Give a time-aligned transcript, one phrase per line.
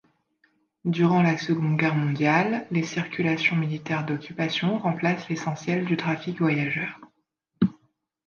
[0.85, 6.99] Durant la Seconde Guerre mondiale, les circulations militaires d'occupation remplacent l'essentiel du trafic voyageurs.